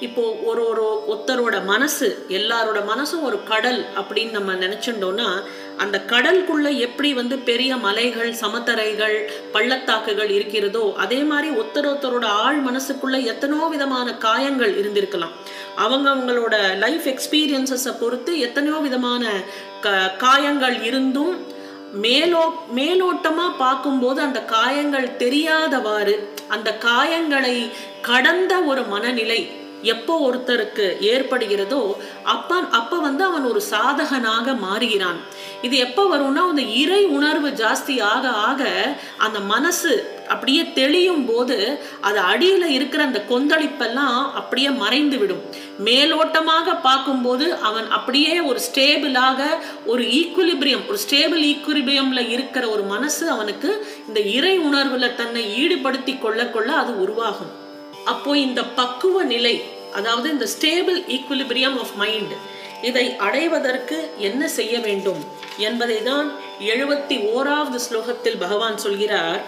இப்போ 0.00 0.22
ஒரு 0.44 0.68
ஒரு 0.68 1.04
ஒருத்தரோட 1.08 1.64
மனசு 1.64 2.26
எல்லாரோட 2.28 2.78
மனசும் 2.92 3.22
ஒரு 3.22 3.38
கடல் 3.44 3.86
அப்படின்னு 3.96 4.30
நம்ம 4.30 4.54
நினைச்சுட்டோம்னா 4.54 5.28
அந்த 5.76 6.04
கடலுக்குள்ள 6.10 6.78
எப்படி 6.78 7.14
வந்து 7.14 7.38
பெரிய 7.38 7.76
மலைகள் 7.76 8.32
சமத்தரைகள் 8.40 9.16
பள்ளத்தாக்குகள் 9.52 10.30
இருக்கிறதோ 10.30 10.92
அதே 10.96 11.18
மாதிரி 11.18 11.48
ஒருத்தர் 11.56 11.88
ஒருத்தரோட 11.90 12.24
ஆழ் 12.24 12.60
மனசுக்குள்ள 12.66 13.18
எத்தனோ 13.32 13.68
விதமான 13.68 14.14
காயங்கள் 14.14 14.74
இருந்திருக்கலாம். 14.82 15.34
அவங்க 15.76 16.10
அவங்களோட 16.14 16.78
லைஃப் 16.78 17.06
எக்ஸ்பீரியன்சஸை 17.06 17.94
பொறுத்து 18.00 18.38
எத்தனையோ 18.38 18.78
விதமான 18.78 19.32
க 19.80 20.14
காயங்கள் 20.18 20.82
இருந்தும் 20.82 21.34
மேலோ 22.02 22.44
மேலோட்டமா 22.76 23.46
பார்க்கும்போது 23.58 24.20
அந்த 24.20 24.42
காயங்கள் 24.44 25.08
தெரியாதவாறு 25.18 26.14
அந்த 26.48 26.78
காயங்களை 26.84 27.70
கடந்த 28.02 28.60
ஒரு 28.62 28.82
மனநிலை 28.82 29.60
எப்போ 29.82 30.32
ஒருத்தருக்கு 30.32 30.84
ஏற்படுகிறதோ 31.12 31.94
அப்ப 32.22 32.58
அப்ப 32.70 32.98
வந்து 32.98 33.24
அவன் 33.24 33.44
ஒரு 33.44 33.62
சாதகனாக 33.70 34.54
மாறுகிறான். 34.56 35.18
இது 35.62 35.76
எப்போ 35.76 36.02
வரும்னா 36.12 36.42
அந்த 36.52 36.62
இறை 36.82 37.04
உணர்வு 37.16 37.48
ஜாஸ்தி 37.48 37.94
ஆக 38.00 38.28
ஆக 38.48 38.62
அந்த 39.18 39.40
மனசு 39.40 39.92
அப்படியே 40.28 40.72
தெளியும் 40.72 41.24
போது 41.24 41.56
அது 42.00 42.18
அடியில் 42.18 42.66
இருக்கிற 42.68 43.02
அந்த 43.04 43.24
கொந்தளிப்பெல்லாம் 43.30 44.18
அப்படியே 44.32 44.70
மறைந்து 44.82 45.18
விடும். 45.18 45.42
மேலோட்டமாக 45.84 46.76
பார்க்கும்போது 46.82 47.46
அவன் 47.60 47.88
அப்படியே 47.90 48.40
ஒரு 48.40 48.60
ஸ்டேபிளாக 48.68 49.40
ஒரு 49.86 50.04
ஈக்குலிபிரியம் 50.20 50.86
ஒரு 50.88 50.98
ஸ்டேபிள் 51.04 51.42
ஈக்குலிபிரியம்ல 51.52 52.28
இருக்கிற 52.28 52.68
ஒரு 52.68 52.82
மனசு 52.82 53.30
அவனுக்கு 53.30 53.86
இந்த 54.08 54.20
இறை 54.20 54.54
உணர்வுல 54.58 55.14
தன்னை 55.14 55.44
ஈடுபடுத்தி 55.62 56.18
கொள்ள 56.18 56.46
கொள்ள 56.46 56.72
அது 56.72 57.00
உருவாகும். 57.00 57.52
அப்போ 58.04 58.38
இந்த 58.38 58.62
பக்குவ 58.62 59.22
நிலை 59.24 59.54
அதாவது 59.94 60.30
இந்த 60.30 60.46
ஸ்டேபிள் 60.54 60.98
ஈக்குலிபிரியம் 61.16 61.78
ஆஃப் 61.78 61.94
மைண்ட் 61.96 62.34
இதை 62.88 63.04
அடைவதற்கு 63.26 63.98
என்ன 64.28 64.42
செய்ய 64.58 64.74
வேண்டும் 64.86 65.20
என்பதை 65.68 65.98
தான் 66.02 66.28
எழுபத்தி 66.72 67.16
ஓராவது 67.34 67.78
ஸ்லோகத்தில் 67.86 68.38
பகவான் 68.44 68.78
சொல்கிறார். 68.84 69.42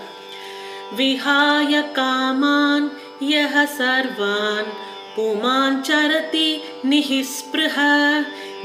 விஹாய 0.99 1.73
காமான் 1.99 2.89
யஹ 3.33 3.55
சர்வான் 3.79 4.69
புமான் 5.17 5.81
சரதி 5.89 6.51
நிஹிஸ்பிருஹ 6.91 7.79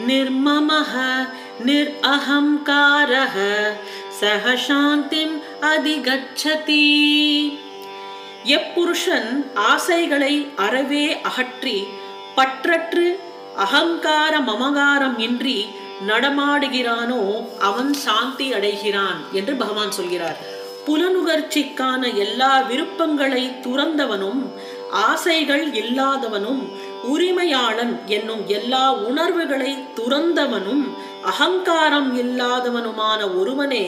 நிர்மமஹ 0.09 0.93
நிர் 1.67 1.93
அகங்காரஹ 2.13 3.35
சஹ 4.19 4.53
சாந்திம் 4.67 5.35
அதிகச்சதி. 5.71 6.85
எப்புருஷன் 8.57 9.31
ஆசைகளை 9.71 10.35
அறவே 10.65 11.07
அகற்றி 11.29 11.77
பற்றற்று 12.38 13.07
அகங்கார 13.63 14.33
மமகாரம் 14.39 15.17
இன்றி 15.19 15.57
நடமாடுகிறானோ 16.07 17.21
அவன் 17.59 17.93
சாந்தி 18.05 18.47
அடைகிறான் 18.53 19.19
என்று 19.31 19.53
பகவான் 19.55 19.91
சொல்கிறார். 19.91 20.37
புலனுகர்ச்சிக்கான 20.85 22.01
எல்லா 22.15 22.51
விருப்பங்களை 22.69 23.43
துறந்தவனும் 23.65 24.41
ஆசைகள் 25.07 25.65
இல்லாதவனும் 25.81 26.61
உரிமையாளன் 27.13 27.93
என்னும் 28.05 28.43
எல்லா 28.47 28.85
உணர்வுகளை 29.09 29.71
துறந்தவனும் 29.95 30.83
அகங்காரம் 31.23 32.09
இல்லாதவனுமான 32.21 33.21
ஒருவனே 33.39 33.85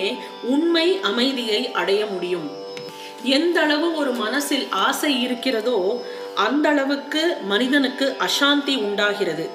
உண்மை 0.56 0.88
அமைதியை 1.02 1.62
அடைய 1.72 2.02
முடியும். 2.06 2.50
எந்த 3.24 3.58
அளவு 3.62 3.88
ஒரு 3.96 4.12
மனசில் 4.24 4.68
ஆசை 4.86 5.12
இருக்கிறதோ 5.22 5.80
அந்த 6.36 6.66
அளவுக்கு 6.70 7.24
மனிதனுக்கு 7.44 8.06
அசாந்தி 8.28 8.76
உண்டாகிறது. 8.88 9.46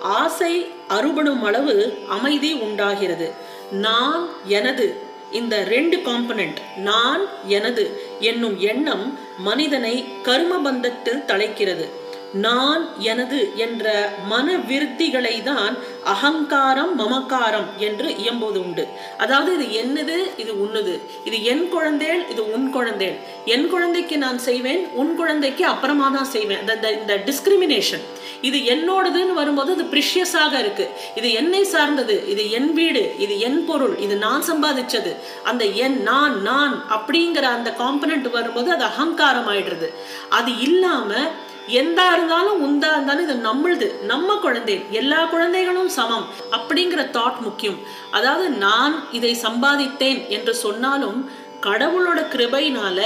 ஆசை 0.00 0.66
அறுபடும் 0.88 1.42
அளவு 1.42 1.98
அமைதி 2.08 2.52
உண்டாகிறது. 2.52 3.32
நான் 3.70 4.28
எனது. 4.44 5.06
இந்த 5.32 5.64
ரெண்டு 5.64 5.96
காம்பனண்ட் 5.96 6.56
நான் 6.76 7.20
எனது 7.46 8.00
என்னும் 8.20 8.58
எண்ணம் 8.58 9.18
மனிதனை 9.38 10.04
கர்மபந்தத்தில் 10.24 11.24
தலைக்கிறது. 11.26 11.88
நான் 12.32 12.82
எனது 13.10 13.38
என்ற 13.64 13.86
மன 14.32 14.56
விருத்திகளை 14.70 15.42
தான் 15.42 15.74
அகங்காரம் 16.12 16.92
மமக்காரம் 17.00 17.68
என்று 17.86 18.08
இயம்புவது 18.22 18.58
உண்டு. 18.64 18.84
அதாவது 19.18 19.52
இது 19.56 19.66
என்னது 19.82 20.16
இது 20.42 20.52
உன்னுது. 20.64 20.94
இது 21.24 21.38
என் 21.52 21.64
குழந்தேள் 21.74 22.22
இது 22.32 22.42
உன் 22.56 22.68
குழந்தேள் 22.76 23.16
என் 23.44 23.68
குழந்தைக்கு 23.74 24.18
நான் 24.18 24.38
செய்வேன் 24.38 24.82
உன் 24.94 25.14
குழந்தைக்கு 25.20 25.64
அப்புறமா 25.72 26.08
தான் 26.16 26.30
செய்வேன். 26.36 26.62
இந்த 27.02 27.16
டிஸ்கிரிமினேஷன் 27.28 28.04
இது 28.48 28.58
என்னோடதுன்னு 28.72 29.34
வரும்போது 29.40 29.70
அது 29.76 29.84
ப்ரிஷியஸாக 29.94 30.52
இருக்கு. 30.58 30.84
இது 31.14 31.32
என்னை 31.32 31.64
சார்ந்தது 31.64 32.16
இது 32.32 32.50
என் 32.58 32.72
வீடு 32.72 33.14
இது 33.18 33.34
என் 33.40 33.64
பொருள் 33.64 33.98
இது 33.98 34.16
நான் 34.16 34.48
சம்பாதிச்சது. 34.50 35.12
அந்த 35.44 35.64
என் 35.64 36.02
நான் 36.02 36.42
நான் 36.42 36.74
அப்படிங்கிற 36.96 37.46
அந்த 37.56 37.70
காம்பனண்ட் 37.82 38.30
வரும்போது 38.30 38.70
அது 38.76 38.84
அகங்காரம் 38.84 39.48
ஆயிடுறது. 39.54 39.90
அது 40.30 40.58
இல்லாமல் 40.68 41.46
எந்தா 41.80 42.04
இருந்தாலும் 42.12 42.60
உந்தா 42.66 42.90
இருந்தாலும் 42.96 43.24
இது 43.28 43.36
நம்மளுது 43.48 43.86
நம்ம 44.10 44.36
குழந்தை 44.44 44.76
எல்லா 44.90 45.24
குழந்தைகளும் 45.24 45.88
சமம் 45.88 46.26
அப்படிங்கிற 46.56 47.02
தாட் 47.16 47.40
முக்கியம். 47.40 47.78
அதாவது 48.10 48.48
நான் 48.48 48.94
இதை 49.12 49.32
சம்பாதித்தேன் 49.42 50.20
என்று 50.28 50.54
சொன்னாலும் 50.54 51.30
கடவுளோட 51.66 52.20
கிருபையினால 52.34 53.00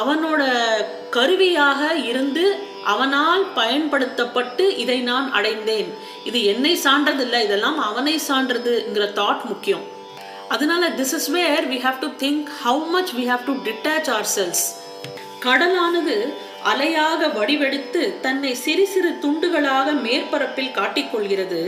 அவனோட 0.00 0.42
கருவியாக 1.16 1.94
இருந்து 2.10 2.44
அவனால் 2.84 3.44
பயன்படுத்தப்பட்டு 3.54 4.64
இதை 4.76 5.00
நான் 5.00 5.32
அடைந்தேன். 5.32 5.90
இது 6.24 6.44
என்னை 6.44 6.72
சான்றது 6.84 7.22
இல்லை 7.26 7.44
இதெல்லாம் 7.44 7.78
அவனை 7.78 8.20
சான்றதுங்கிற 8.28 9.06
தாட் 9.20 9.44
முக்கியம். 9.44 9.84
அதனால 10.48 10.88
this 10.88 11.14
is 11.18 11.30
where 11.36 11.64
we 11.70 11.78
have 11.86 11.98
to 11.98 12.08
think 12.24 12.42
how 12.64 12.82
much 12.96 13.12
we 13.14 13.24
have 13.30 13.46
to 13.46 13.54
detach 13.68 14.10
ourselves 14.36 14.64
கடலானது 15.46 16.16
அலையாக 16.70 17.28
வடிவெடுத்து 17.36 18.02
தன்னை 18.24 18.52
சிறு 18.64 18.84
சிறு 18.92 19.10
துண்டுகளாக 19.24 19.92
மேற்பரப்பில் 20.06 20.76
காட்டிக்கொள்கிறது. 20.78 21.60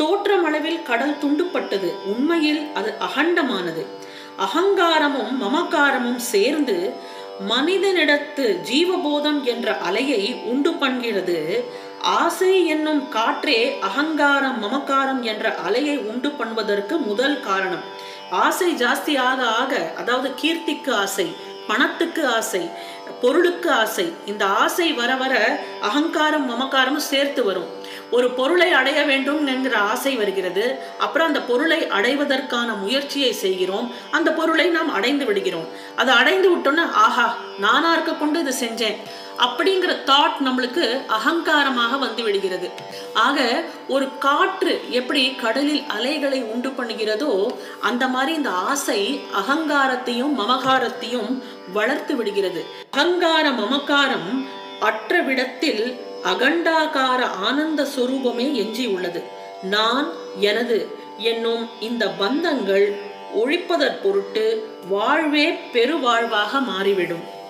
தோற்றமளவில் 0.00 0.80
கடல் 0.90 1.16
துண்டுப்பட்டது 1.22 1.90
உண்மையில் 2.12 2.62
அது 2.78 2.90
அகண்டமானது. 3.06 3.82
அகங்காரமும் 4.46 5.32
மமக்காரமும் 5.42 6.22
சேர்ந்து 6.32 6.76
மனிதனிடத்து 7.50 8.46
ஜீவபோதம் 8.70 9.40
என்ற 9.52 9.68
அலையை 9.88 10.22
உண்டு 10.50 10.70
பண்ணுகிறது. 10.82 11.38
ஆசை 12.20 12.52
என்னும் 12.74 13.02
காற்றே 13.16 13.60
அகங்காரம் 13.88 14.58
மமக்காரம் 14.64 15.22
என்ற 15.32 15.54
அலையை 15.66 15.96
உண்டு 16.10 16.30
பண்ணுவதற்கு 16.38 16.94
முதல் 17.08 17.38
காரணம். 17.48 17.84
ஆசை 18.44 18.68
ஜாஸ்தி 18.82 19.14
ஆக 19.30 19.40
ஆக 19.62 19.72
அதாவது 20.00 20.28
கீர்த்திக்கு 20.42 20.92
ஆசை. 21.04 21.26
பணத்துக்கு 21.66 22.26
ஆசை 22.26 22.70
பொருளுக்கு 23.20 23.70
ஆசை. 23.70 24.12
இந்த 24.26 24.44
ஆசை 24.46 24.92
வர 24.92 25.14
வர 25.14 25.60
அகங்காரம் 25.82 26.50
மமக்காரமும் 26.50 27.08
சேர்த்து 27.10 27.44
வரும். 27.44 27.68
ஒரு 28.10 28.30
பொருளை 28.30 28.72
அடைய 28.72 29.02
வேண்டும் 29.02 29.46
என்கிற 29.46 29.78
ஆசை 29.78 30.14
வருகிறது. 30.14 30.78
அப்புறம் 30.98 31.26
அந்த 31.26 31.40
பொருளை 31.40 31.88
அடைவதற்கான 31.88 32.72
முயற்சியை 32.72 33.32
செய்கிறோம். 33.32 33.94
அந்த 34.10 34.32
பொருளை 34.32 34.66
நாம் 34.66 34.92
அடைந்து 34.92 35.24
விடுகிறோம். 35.24 35.68
அதை 35.96 36.14
அடைந்து 36.14 36.56
விட்டோன்னா 36.56 36.90
ஆஹா 36.92 37.36
நானா 37.58 37.92
இருக்க 37.92 38.12
கொண்டு 38.12 38.40
இது 38.40 38.54
செஞ்சேன். 38.60 38.96
அப்படிங்கிற 39.38 39.92
தாட் 40.06 40.38
நம்மளுக்கு 40.46 40.84
அகங்காரமாக 41.08 41.98
வந்து 41.98 42.22
விடுகிறது. 42.22 42.70
ஆக 43.12 43.64
ஒரு 43.88 44.08
காற்று 44.18 44.80
எப்படி 44.90 45.34
கடலில் 45.34 45.82
அலைகளை 45.86 46.42
உண்டு 46.42 46.68
பண்ணுகிறதோ 46.68 47.46
அந்த 47.80 48.08
மாதிரி 48.08 48.34
இந்த 48.34 48.50
ஆசை 48.50 49.20
அகங்காரத்தையும் 49.40 50.34
மமகாரத்தையும் 50.38 51.42
வளர்த்து 51.72 52.16
விடுகிறது. 52.16 52.64
அகங்கார 52.90 53.50
மமகாரம் 53.50 54.46
அற்ற 54.80 55.20
விடத்தில் 55.20 56.00
அகண்டாகார 56.24 57.20
ஆனந்த 57.22 57.86
சுரூபமே 57.96 58.52
எஞ்சி 58.52 58.86
உள்ளது. 58.86 59.22
நான் 59.62 60.08
எனது 60.40 60.96
என்னும் 61.18 61.68
இந்த 61.80 62.06
பந்தங்கள் 62.06 62.92
ஒழிப்பதற் 63.44 64.02
பொருட்டு 64.02 64.68
வாழ்வே 64.88 65.52
பெருவாழ்வாக 65.52 66.60
மாறிவிடும். 66.60 67.40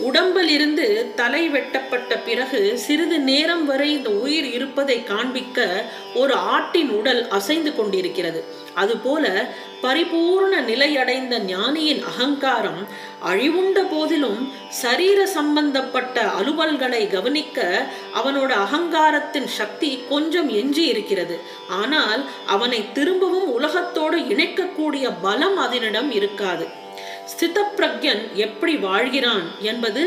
உடம்பில் 0.00 0.48
இருந்து 0.48 1.12
தலை 1.16 1.48
வெட்டப்பட்ட 1.48 2.18
பிறகு 2.18 2.78
சிறிது 2.78 3.18
நேரம் 3.18 3.64
வரை 3.64 3.90
இந்த 3.92 4.10
உயிர் 4.10 4.52
இருப்பதை 4.52 5.04
காண்பிக்க 5.04 5.84
ஒரு 6.14 6.34
ஆட்டின் 6.34 6.88
உடல் 6.88 7.28
அசைந்து 7.28 7.76
கொண்டிருக்கிறது. 7.76 8.44
அதுபோல 8.74 9.50
பரிபூர்ண 9.82 10.60
நிலையடைந்த 10.60 11.44
ஞானியின் 11.44 12.02
அகங்காரம் 12.02 12.86
அழிவுண்ட 13.26 13.88
போதிலும் 13.90 14.52
சரீர 14.68 15.26
சம்பந்தப்பட்ட 15.26 16.22
அலுவல்களை 16.22 17.10
கவனிக்க 17.10 17.86
அவனோட 18.14 18.48
அகங்காரத்தின் 18.48 19.46
சக்தி 19.46 19.98
கொஞ்சம் 20.08 20.48
எஞ்சி 20.48 20.86
இருக்கிறது. 20.86 21.40
ஆனால் 21.68 22.24
அவனை 22.46 22.92
திரும்பவும் 22.92 23.52
உலகத்தோடு 23.52 24.18
இணைக்கக்கூடிய 24.18 25.12
பலம் 25.22 25.56
அதனிடம் 25.56 26.10
இருக்காது. 26.10 26.84
சித்தப்பிரக்யன் 27.30 28.22
எப்படி 28.44 28.74
வாழ்கிறான் 28.86 29.46
என்பது 29.70 30.02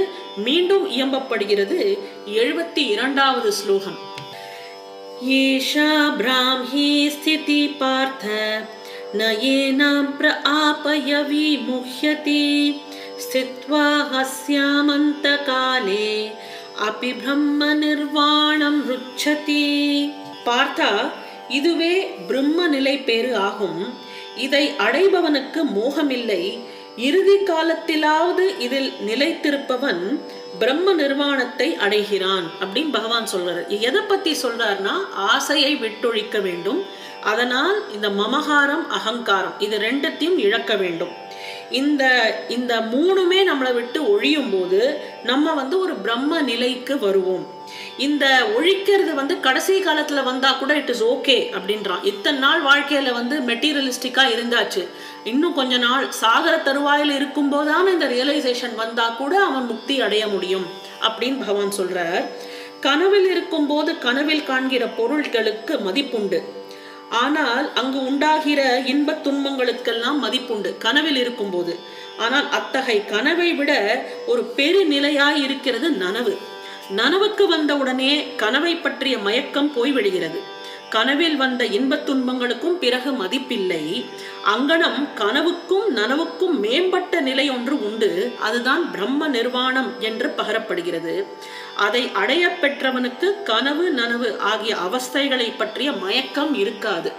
மீண்டும் 0.46 0.86
இயம்பப்படுகிறது 0.92 1.80
எழுபத்தி 2.42 2.84
இரண்டாவது 2.96 3.50
ஸ்லோகம். 3.60 3.98
ஏஷா 5.40 5.92
பிராமி 6.20 6.92
ஸ்திதி 7.16 7.62
பார்த்த 7.82 8.28
நயேனாம் 9.20 10.12
பிர 10.20 10.32
ஆபயவி 10.64 11.48
முஹ்யதி 11.70 12.46
ஸ்தித்வா 13.24 13.88
ஹஸ்யாமந்த 14.14 15.36
காலே 15.50 16.12
அபி 16.88 17.10
பிரம்ம 17.22 17.74
நிர்வாணம் 17.84 18.82
ருச்சதி. 18.90 19.70
பார்த்தா 20.48 20.92
இதுவே 21.60 21.96
பிரம்ம 22.28 22.68
நிலை 22.76 22.98
பேறு 23.08 23.32
ஆகும். 23.48 23.82
இதை 24.46 24.66
அடைபவனுக்கு 24.86 25.62
மோகமில்லை 25.78 26.44
இறுதி 27.08 27.36
காலத்திலாவது 27.50 28.46
இதில் 28.66 28.90
நிலைத்திருப்பவன் 29.08 30.04
பிரம்ம 30.60 30.94
நிர்வாணத்தை 30.94 31.68
அடைகிறான் 31.86 32.48
அப்படின்னு 32.62 32.92
பகவான் 32.98 33.28
சொல்றாரு. 33.34 33.64
எதை 33.88 34.02
பத்தி 34.02 34.32
சொல்றாருன்னா 34.44 34.96
ஆசையை 35.32 35.72
விட்டொழிக்க 35.76 36.38
வேண்டும். 36.48 36.82
அதனால் 37.32 37.78
இந்த 37.96 38.08
மமகாரம் 38.22 38.86
அகங்காரம் 38.98 39.56
இது 39.66 39.78
ரெண்டத்தையும் 39.78 40.38
இழக்க 40.48 40.76
வேண்டும். 40.76 41.14
இந்த 41.72 42.04
இந்த 42.50 42.80
மூணுமே 42.80 43.40
நம்மளை 43.52 43.74
விட்டு 43.74 44.02
ஒழியும் 44.04 44.52
போது 44.52 45.02
நம்ம 45.24 45.54
வந்து 45.54 45.80
ஒரு 45.80 45.94
பிரம்ம 45.94 46.42
நிலைக்கு 46.42 47.00
வருவோம். 47.00 47.46
இந்த 47.98 48.48
ஒழிக்கிறது 48.58 49.14
வந்து 49.14 49.40
கடைசி 49.40 49.84
காலத்துல 49.84 50.24
வந்தா 50.24 50.52
கூட 50.52 50.76
இட் 50.76 50.90
இஸ் 50.90 51.04
ஓகே 51.04 51.38
அப்படின்றான். 51.58 52.04
இத்தனை 52.04 52.40
நாள் 52.40 52.64
வாழ்க்கையில 52.64 53.14
வந்து 53.14 53.40
மெட்டீரியலிஸ்டிக்கா 53.40 54.26
இருந்தாச்சு. 54.36 54.88
இன்னும் 55.24 55.54
கொஞ்ச 55.54 55.78
நாள் 55.78 56.08
சாகர 56.22 56.64
தருவாயில் 56.64 57.16
இருக்கும் 57.16 57.52
போதான 57.54 57.88
இந்த 57.88 58.06
ரியலைசேஷன் 58.06 58.76
வந்தா 58.76 59.10
கூட 59.10 59.44
அவன் 59.44 59.66
முக்தி 59.66 60.02
அடைய 60.02 60.28
முடியும் 60.28 60.66
அப்படின்னு 61.02 61.40
பகவான் 61.40 61.74
சொல்றார். 61.78 62.24
கனவில் 62.82 63.30
இருக்கும் 63.32 63.68
போது 63.68 63.98
கனவில் 63.98 64.44
காண்கிற 64.44 64.86
பொருட்களுக்கு 64.86 65.76
மதிப்புண்டு. 65.88 66.42
ஆனால் 67.10 67.74
அங்கு 67.74 68.06
உண்டாகிற 68.06 68.82
இன்பத் 68.86 69.28
துன்பங்களுக்கெல்லாம் 69.28 70.24
மதிப்புண்டு 70.24 70.78
கனவில் 70.78 71.16
இருக்கும்போது. 71.16 71.80
ஆனால் 72.18 72.50
அத்தகை 72.50 73.06
கனவை 73.06 73.54
விட 73.54 74.04
ஒரு 74.28 74.54
பெருநிலையாய் 74.56 75.44
இருக்கிறது 75.44 75.90
நனவு. 75.90 76.38
நனவுக்கு 76.96 77.48
வந்தவுடனே 77.48 78.34
கனவை 78.36 78.76
பற்றிய 78.76 79.18
மயக்கம் 79.18 79.72
போய்விடுகிறது 79.76 80.40
கனவில் 80.90 81.36
வந்த 81.36 81.66
இன்பத் 81.66 82.06
துன்பங்களுக்கும் 82.06 82.80
பிறகு 82.80 83.12
மதிப்பில்லை. 83.12 84.06
அங்கனம் 84.58 85.08
கனவுக்கும் 85.16 85.88
நனவுக்கும் 85.96 86.60
மேம்பட்ட 86.60 87.20
நிலை 87.20 87.50
ஒன்று 87.50 87.86
உண்டு. 87.86 88.32
அதுதான் 88.40 88.92
பிரம்ம 88.92 89.28
நிர்வாணம் 89.28 89.94
என்று 90.00 90.34
பகரப்படுகிறது. 90.38 91.26
அதை 91.76 92.10
அடைய 92.14 92.58
பெற்றவனுக்கு 92.62 93.44
கனவு 93.44 93.94
நனவு 93.98 94.38
ஆகிய 94.38 94.76
அவஸ்தைகளை 94.76 95.54
பற்றிய 95.58 95.92
மயக்கம் 95.92 96.56
இருக்காது. 96.56 97.12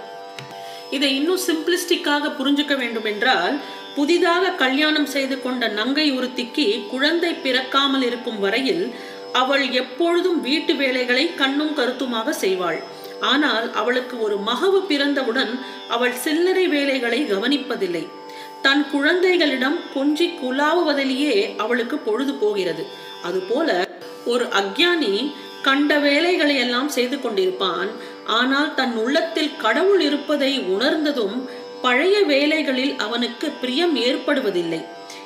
இதை 0.90 1.16
இன்னும் 1.16 1.38
சிம்பிளிஸ்டிக்காக 1.46 2.32
புரிஞ்சுக்க 2.38 2.76
வேண்டும் 2.76 3.04
என்றால் 3.04 3.56
புதிதாக 3.94 4.50
கல்யாணம் 4.50 5.06
செய்து 5.06 5.42
கொண்ட 5.42 5.68
நங்கை 5.68 6.12
ஒருத்திக்கு 6.12 6.86
குழந்தை 6.86 7.32
பிறக்காமல் 7.34 8.02
இருக்கும் 8.02 8.40
வரையில் 8.40 8.94
அவள் 9.32 9.70
எப்பொழுதும் 9.70 10.40
வீட்டு 10.40 10.74
வேலைகளை 10.74 11.34
கண்ணும் 11.34 11.74
கருத்துமாக 11.74 12.34
செய்வாள். 12.40 12.82
ஆனால் 13.20 13.72
அவளுக்கு 13.72 14.20
ஒரு 14.20 14.36
மகவு 14.46 14.80
பிறந்தவுடன் 14.86 15.60
அவள் 15.88 16.12
சில்லறை 16.12 16.68
வேலைகளை 16.68 17.20
கவனிப்பதில்லை. 17.24 18.08
தன் 18.62 18.90
குழந்தைகளிடம் 18.90 19.78
கொஞ்சி 19.94 20.26
குலாவுவதிலேயே 20.42 21.56
அவளுக்கு 21.56 21.98
பொழுது 21.98 22.34
போகிறது. 22.34 22.86
அதுபோல 23.22 23.88
ஒரு 24.24 24.44
அக்ஞானி 24.44 25.32
கண்ட 25.62 25.98
வேலைகளை 25.98 26.56
எல்லாம் 26.56 26.88
செய்து 26.88 27.16
கொண்டிருப்பான். 27.16 27.88
ஆனால் 28.26 28.74
தன் 28.74 28.96
உள்ளத்தில் 28.96 29.56
கடவுள் 29.56 30.00
இருப்பதை 30.00 30.58
உணர்ந்ததும் 30.58 31.48
பழைய 31.82 32.22
வேலைகளில் 32.22 32.98
அவனுக்கு 32.98 33.50
பிரியம் 33.60 33.96
ஏற்படுவதில்லை. 33.96 34.84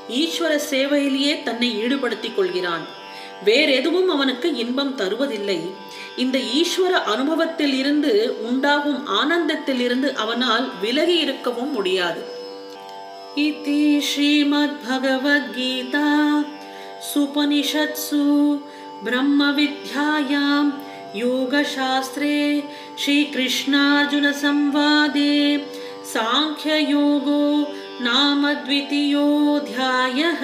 ஈஸ்வர 0.09 0.59
சேவையிலேயே 0.71 1.43
தன்னை 1.43 1.83
ஈடுபடுத்திக் 1.83 2.37
கொள்கிறான். 2.37 3.03
வேறெதுவும் 3.44 4.08
அவனுக்கு 4.08 4.64
இன்பம் 4.64 4.96
தருவதில்லை 4.96 5.72
இந்த 6.18 6.40
ஈஸ்வர 6.56 7.14
அனுபவத்தில் 7.14 7.74
இருந்து 7.74 8.36
உண்டாகும் 8.50 9.20
ஆனந்தத்தில் 9.20 9.80
இருந்து 9.80 10.14
அவனால் 10.24 10.72
விலகி 10.82 11.20
இருக்கவும் 11.20 11.72
முடியாது 11.72 12.20
இதி 13.40 14.00
ஸ்ரீமத் 14.10 14.86
பகவத்கீதா 14.86 16.10
சுபனிஷத்சு 17.10 18.24
பிரம்ம 19.04 19.52
வித்யாயாம் 19.58 20.72
योगशास्त्रे 21.14 22.62
श्रीकृष्णार्जुनसंवादे 22.98 25.58
साङ्ख्ययोगो 26.06 27.68
नाम 28.02 28.54
द्वितीयोऽध्यायः 28.66 30.44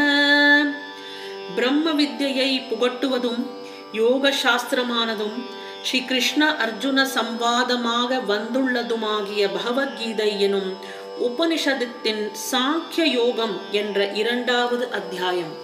பிரம்ம 1.55 2.03
வித்யை 2.03 2.63
புகட்டுவதும் 2.69 3.47
யோக 3.93 4.33
சாஸ்திரமானதும் 4.43 5.39
ஸ்ரீ 5.83 6.05
கிருஷ்ண 6.05 6.51
அர்ஜுன 6.51 7.07
சம்வாதமாக 7.15 8.21
வந்துள்ளதுமாகிய 8.29 9.49
பகவத்கீதை 9.53 10.41
எனும் 10.41 10.77
உபனிஷதத்தின் 11.21 12.31
சாங்கிய 12.53 13.03
யோகம் 13.03 13.61
என்ற 13.71 14.13
இரண்டாவது 14.13 14.91
அத்தியாயம். 14.93 15.55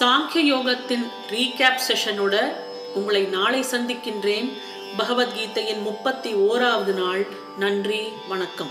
சாங்கிய 0.00 0.54
யோகத்தின் 0.54 1.06
ரீகேப் 1.30 1.80
செஷனோட 1.88 2.52
உங்களை 2.94 3.22
நாளை 3.22 3.60
சந்திக்கின்றேன். 3.60 4.52
பகவத்கீதையின் 4.98 5.82
முப்பத்தி 5.82 6.32
ஓராவது 6.34 6.94
நாள். 6.94 7.26
நன்றி 7.58 8.00
வணக்கம். 8.28 8.70